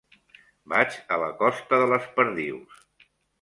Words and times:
Vaig 0.71 0.95
a 1.17 1.19
la 1.23 1.27
costa 1.41 1.79
de 1.83 1.91
les 1.93 2.09
Perdius. 2.17 2.81